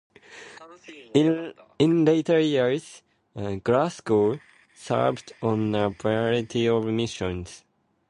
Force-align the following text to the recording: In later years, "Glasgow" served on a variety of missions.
In 1.13 1.53
later 2.05 2.39
years, 2.39 3.03
"Glasgow" 3.63 4.39
served 4.73 5.33
on 5.43 5.75
a 5.75 5.91
variety 5.91 6.67
of 6.67 6.85
missions. 6.87 7.63